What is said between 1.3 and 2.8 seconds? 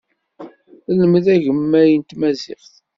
agemmay n tmaziɣt.